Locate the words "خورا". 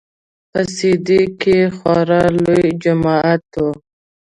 1.75-2.23